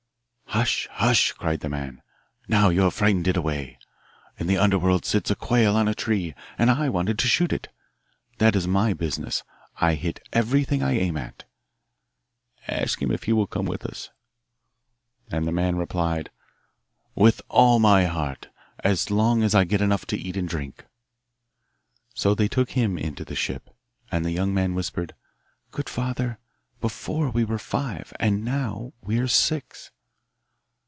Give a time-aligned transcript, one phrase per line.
[0.53, 2.01] 'Hush, hush!' cried the man;
[2.49, 3.79] 'now you have frightened it away.
[4.37, 7.69] In the Underworld sits a quail on a tree, and I wanted to shoot it.
[8.37, 9.43] That is my business.
[9.79, 11.45] I hit everything I aim at.'
[12.67, 14.09] 'Ask him if he will come with us.'
[15.31, 16.29] And the man replied,
[17.15, 18.49] 'With all my heart,
[18.79, 20.85] as long as I get enough to eat and drink.'
[22.13, 23.69] So they took him into the ship,
[24.11, 25.15] and the young man whispered,
[25.71, 26.39] 'Good father,
[26.81, 29.91] before we were five, and now we are six.